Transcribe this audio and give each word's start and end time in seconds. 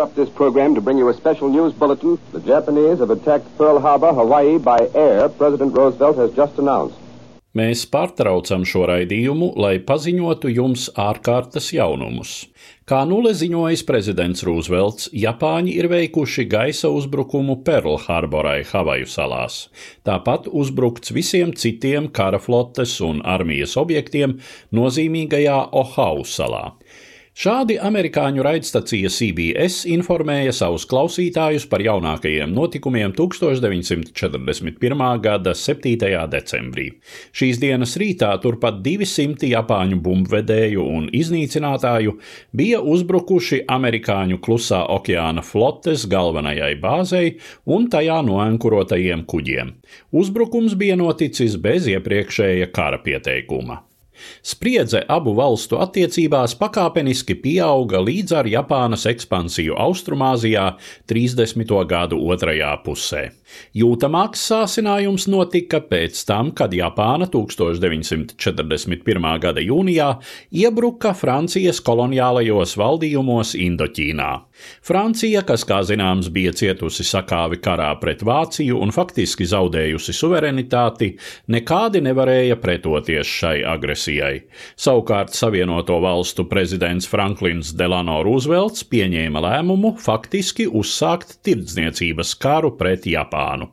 interrupt 0.00 0.16
this 0.16 0.30
program 0.30 0.74
to 0.74 0.80
bring 0.80 0.96
you 0.96 1.08
a 1.08 1.14
special 1.14 1.50
news 1.50 1.74
bulletin. 1.74 2.18
The 2.32 2.40
Japanese 2.40 3.00
have 3.00 3.10
attacked 3.10 3.46
Pearl 3.58 3.78
Harbor, 3.80 4.12
Hawaii 4.14 4.58
by 4.58 4.88
air, 4.94 5.28
President 5.28 5.76
Roosevelt 5.76 6.16
has 6.16 6.32
just 6.32 6.58
announced. 6.58 6.96
Mēs 7.50 7.82
pārtraucam 7.90 8.62
šo 8.62 8.84
raidījumu, 8.86 9.48
lai 9.58 9.80
paziņotu 9.82 10.52
jums 10.54 10.84
ārkārtas 10.94 11.72
jaunumus. 11.74 12.46
Kā 12.86 13.00
nulle 13.02 13.32
ziņojis 13.34 13.82
prezidents 13.88 14.44
Rūzvelts, 14.46 15.08
Japāņi 15.10 15.74
ir 15.82 15.88
veikuši 15.90 16.46
gaisa 16.46 16.92
uzbrukumu 16.94 17.58
Pearl 17.66 17.98
Harborai 18.06 18.62
Havaju 18.70 19.10
salās. 19.10 19.58
Tāpat 20.06 20.46
uzbrukts 20.46 21.10
visiem 21.10 21.50
citiem 21.50 22.06
kara 22.14 22.38
flotes 22.38 22.94
un 23.02 23.18
armijas 23.26 23.74
objektiem 23.82 24.38
nozīmīgajā 24.70 25.58
Ohau 25.82 26.22
salā. 26.22 26.70
Šādi 27.40 27.78
amerikāņu 27.80 28.42
raidstacija 28.44 29.08
CBS 29.08 29.86
informēja 29.88 30.52
savus 30.52 30.84
klausītājus 30.90 31.64
par 31.72 31.80
jaunākajiem 31.80 32.52
notikumiem 32.52 33.14
1941. 33.16 35.04
gada 35.24 35.54
7. 35.56 36.10
decembrī. 36.34 36.86
Šīs 37.32 37.62
dienas 37.64 37.96
rītā 37.96 38.34
turpat 38.44 38.82
200 38.84 39.54
japāņu 39.54 40.02
bumbvedēju 40.04 40.84
un 40.84 41.08
iznīcinātāju 41.16 42.18
bija 42.52 42.84
uzbrukuši 42.84 43.64
amerikāņu 43.72 44.42
klusā 44.44 44.84
okeāna 45.00 45.40
flotes 45.40 46.04
galvenajai 46.12 46.74
bāzei 46.84 47.38
un 47.64 47.88
tajā 47.88 48.20
noenkurotajiem 48.28 49.24
kuģiem. 49.24 49.78
Uzbrukums 50.12 50.76
bija 50.76 51.00
noticis 51.00 51.56
bez 51.56 51.88
iepriekšēja 51.88 52.68
kara 52.68 53.00
pieteikuma. 53.00 53.86
Spriedze 54.42 55.02
abu 55.08 55.34
valstu 55.38 55.80
attiecībās 55.82 56.56
pakāpeniski 56.60 57.38
pieauga 57.42 58.02
līdz 58.04 58.36
ar 58.40 58.50
Japānas 58.50 59.06
ekspansiju 59.10 59.78
Austrumāzijā 59.80 60.66
30. 61.10 61.76
gadu 61.90 62.20
otrajā 62.30 62.72
pusē. 62.84 63.30
Jūtamāks 63.74 64.42
sāsinājums 64.50 65.26
notika 65.30 65.80
pēc 65.82 66.24
tam, 66.28 66.50
kad 66.56 66.74
Japāna 66.74 67.26
1941. 67.30 69.38
gada 69.42 69.60
jūnijā 69.64 70.10
iebruka 70.50 71.14
Francijas 71.18 71.80
koloniālajos 71.84 72.76
valdījumos 72.78 73.54
Indoķīnā. 73.58 74.30
Francija, 74.84 75.42
kas, 75.46 75.64
kā 75.68 75.80
zināms, 75.88 76.28
bija 76.32 76.52
cietusi 76.56 77.04
sakāvi 77.06 77.60
karā 77.64 77.90
pret 78.00 78.24
Vāciju 78.26 78.80
un 78.84 78.90
faktiski 78.94 79.44
zaudējusi 79.48 80.12
suverenitāti, 80.16 81.14
nekādi 81.52 82.02
nevarēja 82.04 82.56
pretoties 82.60 83.26
šai 83.40 83.60
agresijai. 83.66 84.09
Savukārt 84.80 85.34
Savienoto 85.36 86.00
valstu 86.02 86.46
prezidents 86.50 87.08
Franklins 87.10 87.74
Delano 87.76 88.20
Roosevelts 88.26 88.86
pieņēma 88.90 89.44
lēmumu 89.46 89.96
faktiski 90.02 90.66
uzsākt 90.66 91.38
tirdzniecības 91.46 92.34
karu 92.40 92.74
pret 92.80 93.06
Japānu. 93.06 93.70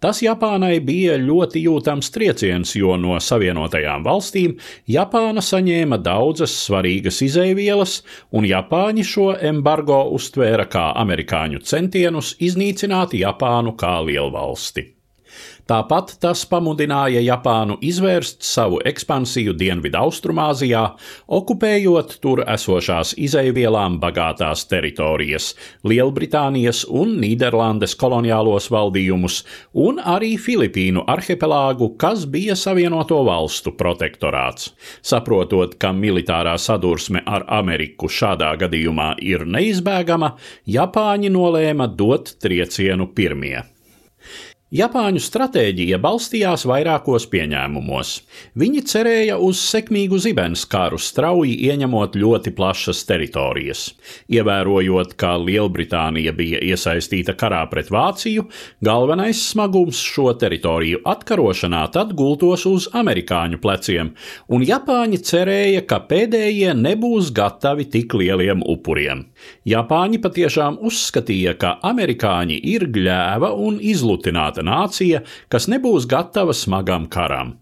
Tas 0.00 0.20
Japānai 0.22 0.76
bija 0.84 1.16
ļoti 1.20 1.62
jūtams 1.64 2.10
trieciens, 2.14 2.74
jo 2.76 2.96
no 3.00 3.16
Savienotajām 3.16 4.04
valstīm 4.04 4.58
Japāna 4.90 5.44
saņēma 5.44 6.00
daudzas 6.04 6.56
svarīgas 6.66 7.22
izaivielas, 7.24 8.02
un 8.36 8.48
Japāņi 8.48 9.06
šo 9.08 9.30
embargo 9.52 10.02
uztvēra 10.18 10.68
kā 10.70 10.90
amerikāņu 11.04 11.64
centienus 11.64 12.34
iznīcināt 12.44 13.16
Japānu 13.16 13.76
kā 13.80 13.96
lielvalsti. 14.04 14.93
Tāpat 15.64 16.18
tas 16.20 16.42
pamudināja 16.44 17.22
Japānu 17.24 17.78
izvērst 17.80 18.42
savu 18.44 18.82
ekspansiju 18.84 19.54
Dienvidu 19.56 19.96
Austrumāzijā, 19.96 20.82
okupējot 21.38 22.18
tur 22.20 22.42
esošās 22.44 23.14
izeivielām 23.16 23.96
bagātās 24.02 24.66
teritorijas, 24.68 25.54
Lielbritānijas 25.88 26.82
un 26.84 27.16
Nīderlandes 27.22 27.96
koloniālos 27.96 28.68
valdījumus, 28.74 29.40
un 29.86 30.02
arī 30.04 30.34
Filipīnu 30.36 31.06
arhipelāgu, 31.08 31.94
kas 31.96 32.28
bija 32.28 32.58
Savienoto 32.60 33.22
valstu 33.24 33.72
protektorāts. 33.72 34.74
Saprotot, 35.00 35.78
ka 35.80 35.94
militārā 35.96 36.58
sadursme 36.60 37.24
ar 37.24 37.48
Ameriku 37.48 38.12
šādā 38.12 38.52
gadījumā 38.60 39.14
ir 39.24 39.48
neizbēgama, 39.48 40.34
Japāņi 40.68 41.32
nolēma 41.32 41.88
dot 41.96 42.36
triecienu 42.44 43.08
pirmie. 43.16 43.73
Japāņu 44.72 45.20
stratēģija 45.20 45.98
balstījās 46.00 46.62
vairākos 46.64 47.26
pieņēmumos. 47.28 48.12
Viņi 48.56 48.80
cerēja 48.88 49.34
uz 49.36 49.58
sekmīgu 49.60 50.16
zibens 50.24 50.62
karu, 50.64 50.96
strauji 50.96 51.52
ieņemot 51.68 52.16
ļoti 52.16 52.50
plašas 52.56 53.02
teritorijas. 53.04 53.82
Ievērojot, 54.32 55.12
ka 55.20 55.34
Lielbritānija 55.36 56.32
bija 56.34 56.62
iesaistīta 56.64 57.36
karā 57.36 57.60
pret 57.68 57.92
Vāciju, 57.92 58.46
galvenais 58.80 59.42
smagums 59.50 60.00
šo 60.00 60.32
teritoriju 60.40 61.02
atkarošanā 61.12 61.84
tad 61.92 62.16
gultos 62.16 62.64
uz 62.66 62.88
amerikāņu 62.96 63.60
pleciem, 63.60 64.14
un 64.48 64.64
Japāņi 64.64 65.20
cerēja, 65.28 65.84
ka 65.84 66.00
pēdējie 66.08 66.72
nebūs 66.80 67.34
gatavi 67.36 67.84
tik 67.92 68.16
lieliem 68.16 68.64
upuriem. 68.64 69.26
Japāņi 69.68 70.24
patiešām 70.24 70.80
uzskatīja, 70.80 71.54
ka 71.60 71.76
amerikāņi 71.84 72.58
ir 72.74 72.88
gļēva 72.96 73.52
un 73.60 73.78
izlutināta 74.54 74.62
nācija, 74.62 75.22
kas 75.48 75.68
nebūs 75.68 76.06
gatava 76.06 76.52
smagam 76.54 77.08
karam. 77.08 77.58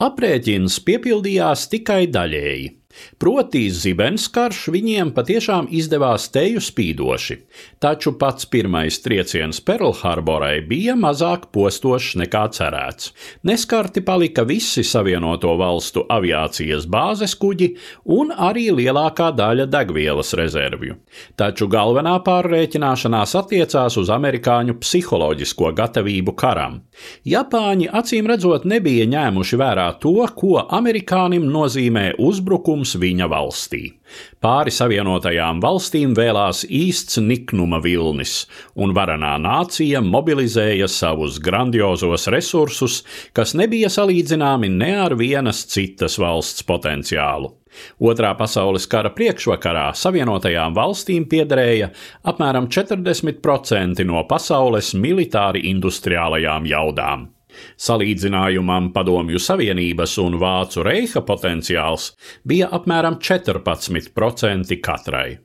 Aprēķins 0.00 0.80
piepildījās 0.84 1.68
tikai 1.70 2.08
daļēji. 2.10 2.83
Proti, 3.18 3.68
zibens 3.70 4.26
karš 4.32 4.68
viņiem 4.74 5.12
patiešām 5.16 5.68
izdevās 5.74 6.26
teju 6.34 6.60
spīdoši, 6.62 7.36
taču 7.82 8.14
pats 8.18 8.46
pirmais 8.50 8.98
trieciens 9.04 9.60
Pearlharborai 9.64 10.60
bija 10.68 10.96
mazāk 10.98 11.48
postošs 11.54 12.14
nekā 12.22 12.44
cerēts. 12.56 13.12
Neskarti 13.46 14.02
palika 14.04 14.44
visi 14.48 14.84
Savienoto 14.84 15.54
valstu 15.60 16.04
aviācijas 16.10 16.88
bāzes 16.90 17.36
kuģi 17.40 17.70
un 18.16 18.32
arī 18.34 18.68
lielākā 18.74 19.30
daļa 19.36 19.68
degvielas 19.72 20.34
rezervju. 20.38 20.98
Taču 21.38 21.68
galvenā 21.70 22.16
pārreķināšanās 22.26 23.34
attiecās 23.40 23.98
uz 24.00 24.12
amerikāņu 24.14 24.78
psiholoģisko 24.82 25.72
gatavību 25.78 26.36
karam. 26.38 26.80
Japāņi 27.28 27.90
acīm 27.94 28.28
redzot 28.30 28.66
nebija 28.68 29.06
ņēmuši 29.10 29.58
vērā 29.60 29.88
to, 30.02 30.16
ko 30.36 30.60
amerikānim 30.64 31.46
nozīmē 31.50 32.10
uzbrukums 32.22 32.83
notikums 32.84 33.00
viņa 33.00 33.28
valstī. 33.28 33.94
Pāri 34.40 34.70
savienotajām 34.70 35.60
valstīm 35.60 36.14
vēlās 36.14 36.64
īsts 36.68 37.18
niknuma 37.18 37.80
vilnis, 37.80 38.46
un 38.76 38.92
varenā 38.94 39.38
nācija 39.40 40.00
mobilizēja 40.00 40.88
savus 40.88 41.40
grandiozos 41.40 42.28
resursus, 42.28 43.04
kas 43.32 43.54
nebija 43.54 43.88
salīdzināmi 43.88 44.68
ne 44.68 44.94
ar 45.00 45.16
vienas 45.16 45.64
citas 45.66 46.18
valsts 46.18 46.62
potenciālu. 46.62 47.54
Otrā 47.98 48.36
pasaules 48.38 48.86
kara 48.86 49.10
priekšvakarā 49.10 49.92
Savienotajām 49.98 50.76
valstīm 50.76 51.24
piederēja 51.26 51.90
apmēram 52.22 52.68
40% 52.68 54.04
no 54.06 54.22
pasaules 54.28 54.94
militāri 54.94 55.64
industriālajām 55.72 56.68
jaudām. 56.70 57.33
Salīdzinājumam 57.80 58.90
Padomju 58.94 59.40
Savienības 59.42 60.16
un 60.22 60.38
Vācu 60.40 60.84
reiha 60.86 61.22
potenciāls 61.26 62.10
bija 62.46 62.68
apmēram 62.74 63.18
14% 63.22 64.78
katrai. 64.84 65.38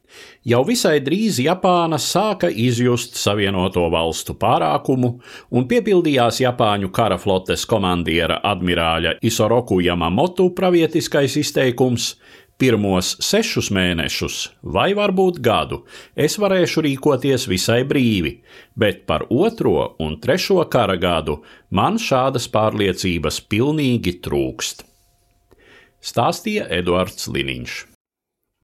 Jau 0.50 0.64
visai 0.66 0.98
drīz 1.06 1.38
Japāna 1.44 2.00
sāka 2.02 2.50
izjust 2.50 3.18
Savienoto 3.20 3.86
valstu 3.94 4.34
pārākumu 4.40 5.12
un 5.54 5.68
piepildījās 5.70 6.42
Japāņu 6.42 6.90
kara 6.96 7.20
flotes 7.22 7.68
komandiera 7.70 8.40
admirāļa 8.52 9.20
Isoroku 9.30 9.82
Yamamotu 9.86 10.50
pravietiskais 10.58 11.38
izteikums 11.44 12.14
Pirmos 12.60 13.14
sešus 13.24 13.70
mēnešus, 13.72 14.38
vai 14.76 14.90
varbūt 14.98 15.38
gadu, 15.40 15.78
es 16.12 16.34
varēšu 16.44 16.82
rīkoties 16.84 17.46
visai 17.48 17.86
brīvi, 17.88 18.34
bet 18.76 19.06
par 19.08 19.24
otro 19.32 19.94
un 20.04 20.18
trešo 20.20 20.66
kara 20.74 20.98
gadu 21.00 21.38
man 21.72 21.96
šādas 21.96 22.50
pārliecības 22.52 23.40
pilnīgi 23.48 24.18
trūkst. 24.26 24.84
Stāstīja 26.04 26.68
Eduards 26.82 27.32
Liniņš. 27.32 27.89